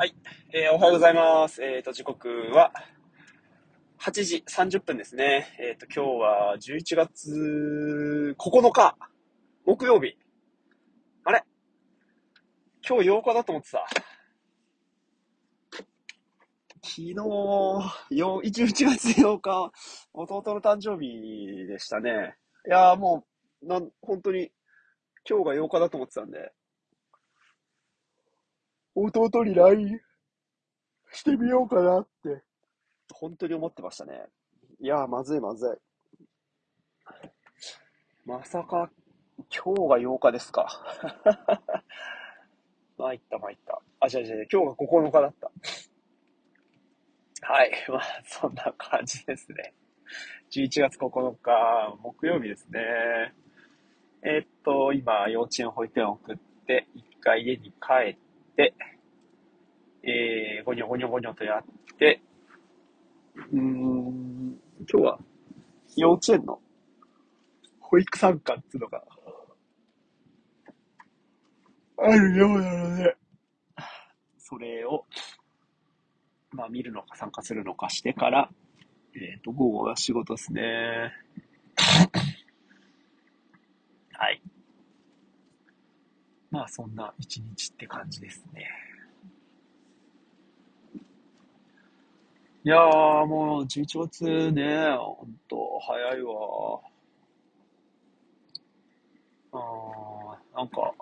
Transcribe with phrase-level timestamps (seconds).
[0.00, 0.14] はい。
[0.54, 1.62] えーおはようございます。
[1.62, 2.72] えっ、と、時刻は
[4.00, 5.54] 8時30分ですね。
[5.60, 8.96] えっ、と、今日は11月9日、
[9.66, 10.16] 木曜日。
[11.24, 11.44] あれ？
[12.88, 13.86] 今日8日だと思ってた。
[16.82, 18.42] 昨日、よ11
[18.96, 19.70] 月8日、
[20.14, 22.38] 弟の誕生日でしたね。
[22.66, 23.26] いやーも
[23.60, 24.50] う、なん、本当に、
[25.28, 26.54] 今日が8日だと思ってたんで、
[29.02, 30.00] 弟に LINE
[31.12, 32.42] してみようかなって、
[33.12, 34.26] 本当に思ってましたね。
[34.80, 35.68] いやー、まずいまずい。
[38.24, 38.90] まさか、
[39.54, 40.68] 今日が8日ですか。
[42.98, 43.82] 参った参った。
[44.00, 45.50] あ、違う違う違う、今日が9日だった。
[47.42, 47.72] はい。
[47.88, 49.74] まあ、そんな感じですね。
[50.50, 52.80] 11月9日、木曜日ですね。
[54.22, 56.36] えーっと、今、幼稚園、保育園送っ
[56.66, 58.29] て、一回家に帰って、
[60.02, 61.62] えー、ゴニョゴニョゴニョとやっ
[61.98, 62.22] て、
[63.52, 65.18] うーん、今日は？
[65.96, 66.60] 幼稚園の
[67.80, 69.02] 保育参観っていうのが
[71.98, 73.16] あるようなので、
[74.38, 75.04] それを、
[76.52, 78.50] まあ見るのか参加するのかしてから、
[79.14, 81.12] えっ、と、午後は仕事ですね。
[84.12, 84.42] はい。
[86.50, 88.66] まあそんな一日って感じですね。
[92.62, 96.80] いやー、もう11月ね、ほんと早いわ。
[99.52, 100.92] あー、なんか、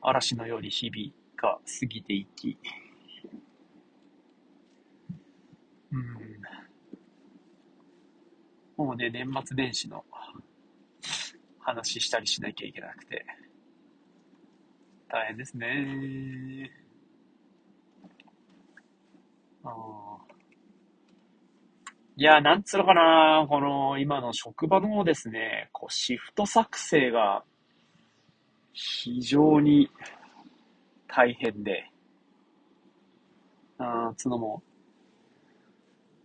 [0.00, 2.56] 嵐のように日々が過ぎていき、
[5.90, 6.04] うん、
[8.76, 10.04] もうね、年末年始の
[11.58, 13.24] 話したりしなきゃいけなくて、
[15.14, 16.68] 大変ですね。
[19.62, 20.16] あ
[22.16, 27.44] いや、なんつうのかな、この今の職場のですね、こうシフト作成が
[28.72, 29.88] 非常に
[31.06, 31.88] 大変で、
[33.78, 34.64] あーつのも、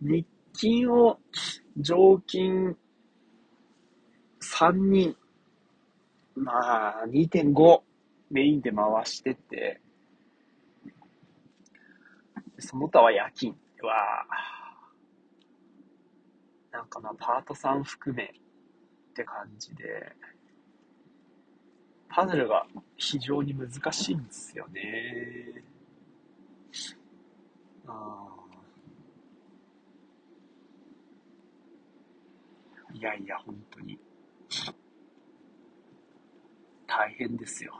[0.00, 1.16] 日勤を
[1.76, 2.76] 常勤
[4.40, 5.16] 3人、
[6.34, 7.89] まあ2.5
[8.30, 9.80] メインで回してて、
[12.58, 14.24] その他は夜勤は、
[16.70, 18.28] なんかまあパートさん含めっ
[19.14, 20.12] て感じで、
[22.08, 25.64] パズルが非常に難しいんですよね。
[27.86, 33.98] あーいやいや、本当に。
[36.86, 37.72] 大変ですよ。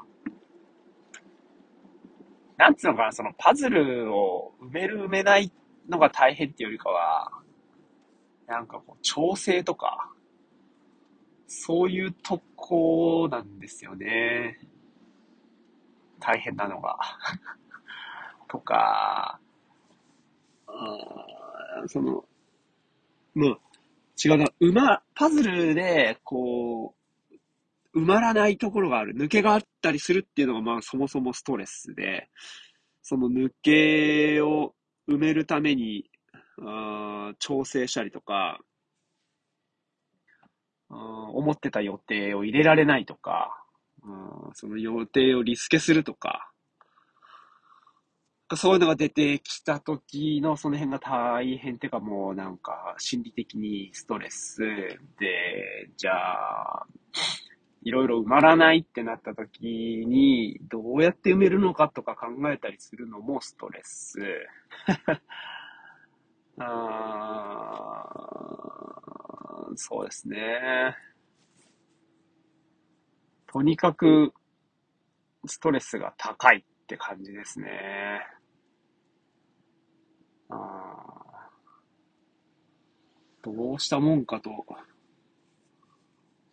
[2.61, 5.51] なんつうのかな、そのパズルを埋める埋めない
[5.89, 7.33] のが大変っていうよりかは、
[8.47, 10.13] なんかこう、調整とか、
[11.47, 14.59] そういうとこなんですよね。
[16.21, 16.99] 大変なのが。
[18.47, 19.41] とか、
[20.67, 22.23] あーその、
[23.35, 23.59] まあ、
[24.23, 27.00] 違うな、埋ま、パズルで、こう、
[27.95, 29.15] 埋まらないところがある。
[29.15, 32.29] 抜けがあったりするっていうのが、まあ、そもそもストレスで、
[33.03, 34.75] その抜けを
[35.09, 36.09] 埋めるために、
[36.63, 38.61] あ調整したりとか、
[40.89, 43.65] 思ってた予定を入れられないとか、
[44.55, 46.51] その予定をリスケするとか、
[48.57, 54.59] そういうのが出てきた時のその辺が大変っていうかもうなんか心理的にストレス
[55.19, 56.87] で、じゃあ、
[57.83, 64.19] いろいろ埋まらないってなった時にどうやって埋めるのかとか考えたりするのもストレス。
[66.59, 68.05] あ
[69.77, 70.95] そうですね。
[73.47, 74.33] とにかく
[75.47, 78.21] ストレスが高いって感じですね。
[80.51, 81.51] あ
[83.43, 84.51] どうしたもんかと、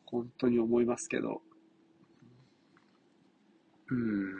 [0.08, 1.42] 本当に思いますけど。
[3.90, 4.34] うん。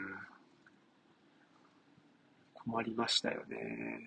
[2.54, 4.00] 困りましたよね。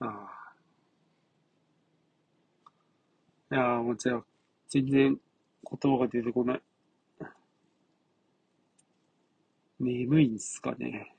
[0.00, 0.54] ああ。
[3.50, 4.24] いやーもうじゃあ、
[4.68, 5.18] 全然
[5.80, 6.62] 言葉が出てこない。
[9.78, 11.14] 眠いんすかね。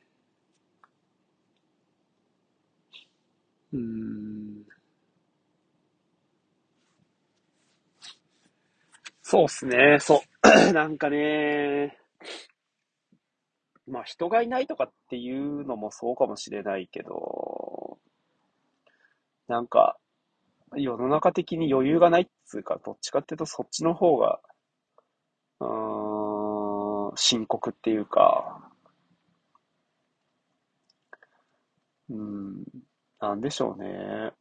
[3.71, 4.74] うーん。
[9.27, 10.21] そうっすね、そ
[10.69, 10.71] う。
[10.73, 11.97] なんかね、
[13.87, 17.97] まあ人がいないとかっていうのもそうかもしれないけど、
[19.47, 19.97] なんか、
[20.75, 24.39] 世の中的に余裕がないっつうか、どっちかっていうとそっちの方が、
[25.59, 28.71] うーん、深刻っていうか、
[32.09, 32.63] うん、
[33.19, 34.31] なんでしょうね。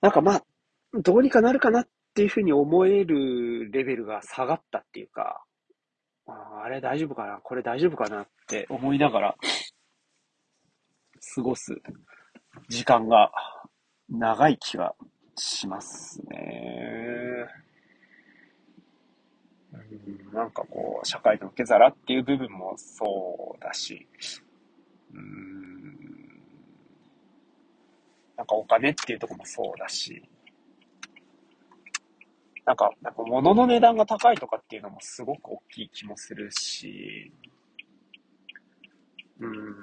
[0.00, 0.44] なんかまあ、
[0.94, 5.44] どうにかなるかなっていうふうに思えるレベルが下がったっていうか、
[6.26, 7.40] ああれ大丈夫かな？
[7.42, 9.36] これ大丈夫かなって思いながら
[11.34, 11.76] 過ごす
[12.68, 13.30] 時間が
[14.08, 14.94] 長い気が
[15.36, 17.46] しますね。
[19.72, 19.76] う
[20.30, 24.08] ん、なんかこう、社会の受け皿っていう部分もそうだし、
[25.14, 25.59] うん、
[28.40, 30.22] なんかお金っていうとこもそうだし、
[32.64, 37.34] なんか、なんか物の値段が高いとかっていうのもすごく大きい気もするし、
[39.40, 39.76] うん。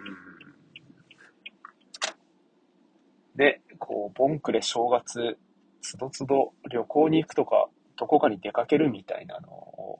[3.35, 5.37] で、こう、ボンクレ正月、
[5.83, 9.99] つどつど旅行に行くとか、どこかに出かけるみたいなのを、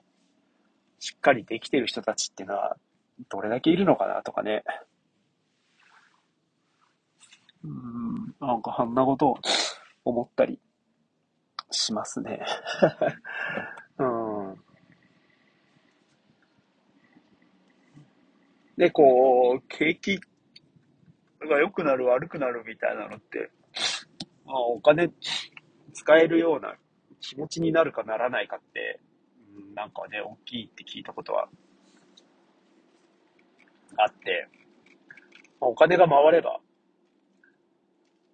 [0.98, 2.76] しっかりできてる人たちっていうのは、
[3.30, 4.64] どれだけいるのかなとかね。
[7.64, 9.38] うん、なんかあんなことを
[10.06, 10.58] 思ったり
[11.70, 12.40] しますね。
[14.00, 14.64] うん。
[18.78, 20.18] で、こう、景気
[21.42, 23.52] が良くなる悪くなるみたいなのって、
[24.46, 25.12] まあ、お金
[25.94, 26.78] 使えるような
[27.20, 29.02] 気持ちになるかならないかって、
[29.76, 31.50] なんかね、大きいって聞いたことは
[33.98, 34.48] あって、
[35.60, 36.62] お金が回れば、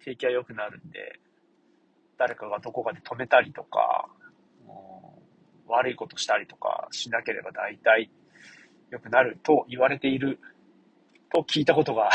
[0.04, 1.18] 景気は良くなるんで、
[2.18, 4.06] 誰かがどこかで止めたりとか、
[5.66, 8.10] 悪いことしたりとかしなければ大体
[8.90, 10.38] 良くなると言われている
[11.32, 12.10] と聞いたことが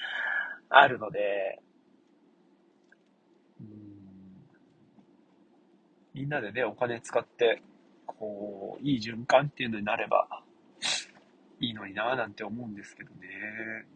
[0.70, 1.60] あるので、
[6.14, 7.62] みんなでね、お金使って、
[8.06, 10.42] こう、いい循環っていうのになれば
[11.60, 13.86] いいのになぁなんて思うんですけどね。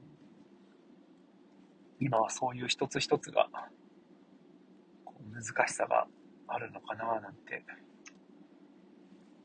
[2.05, 3.49] 今はそういう一つ一つが
[5.33, 6.07] 難しさが
[6.49, 7.65] あるのかななんて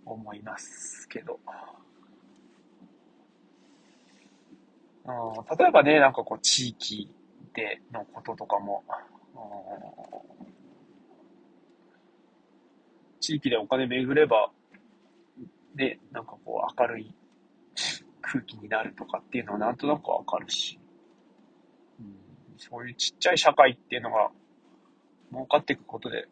[0.06, 1.40] 思いますけど。
[5.06, 7.10] うん、例えばね、なんかこう地域
[7.54, 8.98] でのこととかも、うん
[13.20, 14.52] 地域でお金巡れば、
[15.76, 17.14] ね、なんかこう明るい
[18.22, 20.80] 空気になるとかっていうのはなんとなくわかるし、
[22.00, 22.16] うん、
[22.58, 24.30] そういうちっちゃい社会っていうのが
[25.32, 26.28] 儲かっていくことで、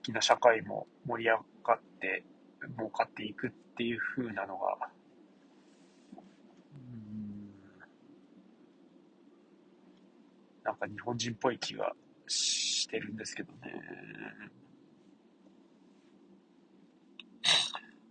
[0.00, 2.24] 大きな社会も盛り上がって、
[2.76, 4.88] 儲かっていくっていう風なのが、
[6.14, 7.50] うん
[10.62, 11.92] なんか日本人っぽい気が
[12.26, 13.58] してるんですけどね。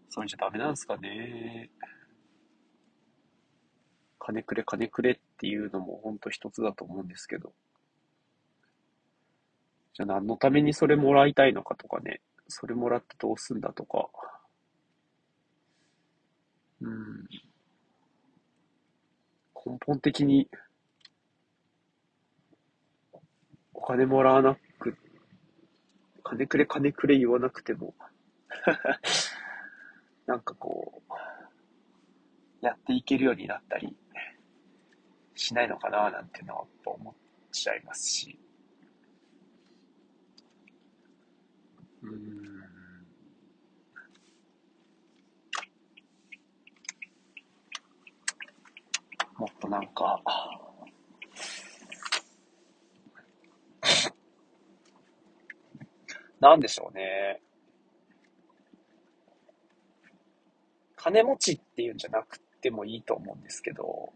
[0.10, 1.72] そうじゃダメなんですかね。
[4.26, 7.52] 金くれ金くれっていうのも本当一つだと思うんですけど。
[9.94, 14.08] じゃあ何のためにそれもらいたいのかとかね、それもらってどうすんだとか、
[16.82, 17.28] うん、
[19.66, 20.50] 根本的に
[23.74, 24.98] お金もらわなく、
[26.24, 27.94] 金くれ金くれ言わなくても。
[30.26, 31.04] なんかこ
[32.62, 33.98] う、やっていけるようになったり。
[35.36, 37.14] しないのかななんてのは思っ
[37.52, 38.40] ちゃいますし、
[42.02, 42.44] うん。
[49.38, 50.22] もっとなんか、
[56.40, 57.42] なんでしょうね。
[60.96, 64.14] 金持ちっていうんじゃなくてもいいと思うんですけど、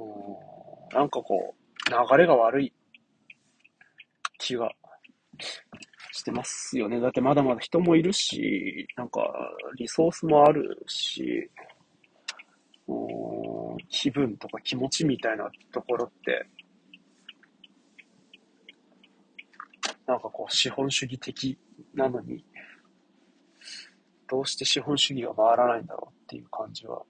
[0.00, 2.72] うん、なんかこう、流れが悪い
[4.38, 4.72] 気が
[6.12, 7.00] してますよね。
[7.00, 9.20] だってまだまだ人もいるし、なんか
[9.76, 11.50] リソースもあるし、
[13.88, 16.46] 気分とか気持ちみたいなところって、
[20.06, 21.56] なんかこう資本主義的
[21.94, 22.44] なのに、
[24.28, 27.02] どうして資本主義が回らないんだろうっていう感じは、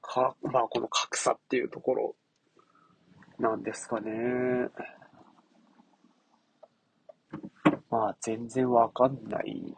[0.00, 2.14] か、まあこの格差っていうところ
[3.38, 4.12] なんですかね。
[7.90, 9.74] まあ全然わかんない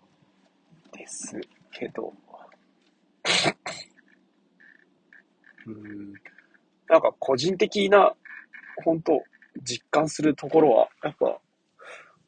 [0.93, 1.41] です
[1.73, 2.13] けど。
[5.67, 6.13] うん。
[6.89, 8.15] なんか個人的な、
[8.85, 9.23] 本当
[9.63, 11.41] 実感するところは、やっぱ、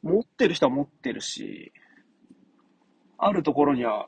[0.01, 1.71] 持ってる人は持ってるし、
[3.17, 4.07] あるところには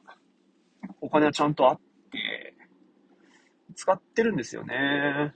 [1.01, 1.79] お金はちゃんとあっ
[2.11, 2.53] て、
[3.75, 5.33] 使ってるんですよね。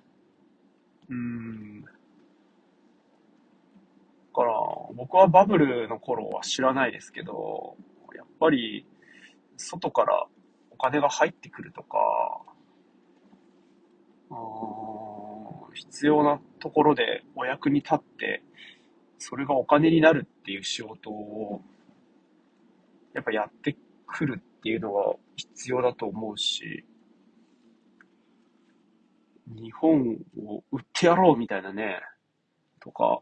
[1.10, 1.82] うん。
[1.82, 1.90] だ
[4.34, 4.54] から、
[4.96, 7.76] 僕はバブルの頃は知らないですけど、
[8.16, 8.86] やっぱり、
[9.58, 10.28] 外から
[10.72, 11.98] お金が入ってくるとか、
[15.74, 18.44] 必要なところでお役に立って、
[19.18, 21.62] それがお金になるっていう仕事を、
[23.14, 26.84] やっぱやってくるっていうのが必要だと思うし、
[29.46, 32.02] 日本を売ってやろうみたいなね、
[32.80, 33.22] とか、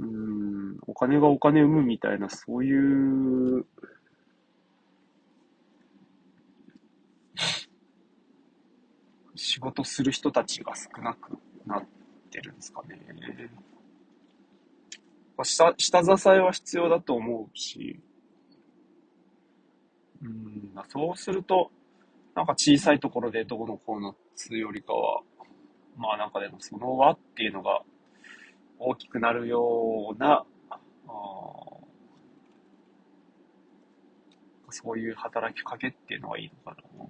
[0.00, 3.64] うん、お金がお金生むみたいな、そういう
[9.36, 11.84] 仕事する人たちが少なくなっ
[12.32, 12.98] てるんですかね。
[15.44, 18.00] 下、下支えは必要だと思うし、
[20.22, 21.70] うん、そうすると、
[22.34, 25.22] なんか小さいところでどうのこうのつよりかは、
[25.96, 27.82] まあなんかでもその輪っていうのが
[28.78, 30.44] 大きくなるような、
[31.08, 31.12] あ
[34.70, 37.04] そういう働きかけっていうのがいいのかな。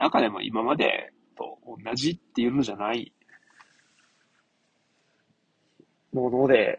[0.00, 3.12] 中でも今までと同じっていうのじゃない
[6.12, 6.78] もので、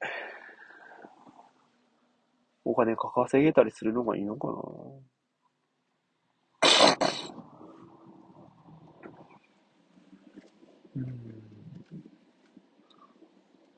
[2.66, 4.54] お金か稼げたりするのがいいのかな。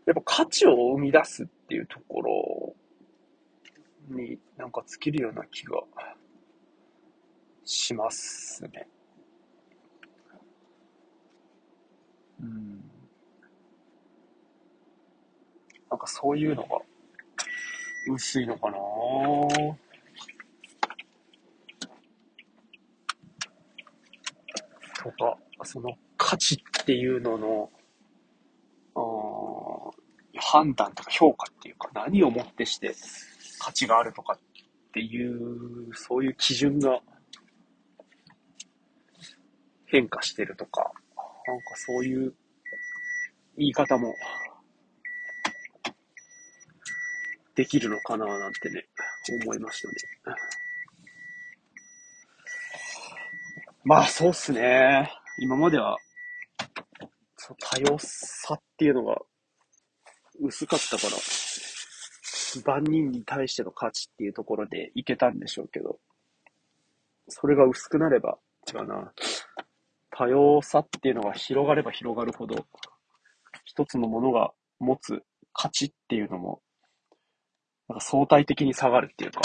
[0.06, 2.76] やっぱ価値を生み出すっていうところ
[4.10, 5.82] になんか尽きるような気が
[7.66, 8.88] しますね。
[12.42, 12.84] うん。
[15.90, 16.80] なんかそういうのが
[18.12, 18.78] 薄いのかな
[25.04, 27.70] とか、その価値っていうのの、
[28.96, 29.92] あ
[30.36, 32.96] 判断とか評価っていうか、何をもってして
[33.60, 37.02] 価値があるとかっていう、そういう基準が
[39.86, 40.93] 変化してるとか、
[41.54, 42.34] なんかそういう
[43.58, 44.16] 言い方も
[47.56, 48.84] できるのかななんてね、
[49.44, 49.88] 思いました
[50.32, 50.38] ね。
[53.84, 55.12] まあそうっすね。
[55.38, 55.96] 今までは、
[57.38, 59.22] そ多様さっていうのが
[60.42, 61.18] 薄かったから、
[62.66, 66.00] 万人に対しての価値っていうところでいけたんでしょうけど、
[67.28, 69.14] それが薄くなれば、違うな。
[70.15, 72.67] 多様さっていうのが広がれば広がるほど、
[73.65, 76.62] 一つのものが持つ価値っていうのも、
[77.89, 79.41] なんか相対的に下がるっていうか、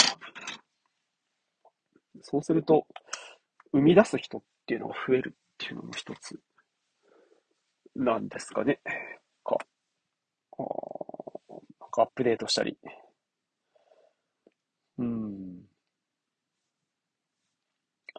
[2.21, 2.85] そうすると、
[3.71, 6.39] 生み出す人っていうのが増えるっていうのも一つ、
[7.95, 8.79] なんですかね。
[9.43, 9.57] か。
[10.57, 10.61] あ
[11.79, 12.77] なんかアップデートしたり。
[14.99, 15.65] うん。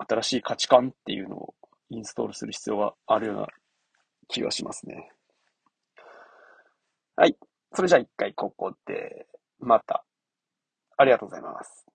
[0.08, 1.54] 新しい価値観っていうのを
[1.90, 3.46] インストールする必要があるような
[4.28, 5.10] 気がしますね。
[7.16, 7.36] はい。
[7.74, 9.26] それじゃあ一回ここで、
[9.58, 10.04] また。
[10.96, 11.89] ありがとうございます。